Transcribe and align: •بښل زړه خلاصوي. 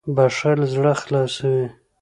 •بښل 0.15 0.59
زړه 0.73 0.93
خلاصوي. 1.01 1.65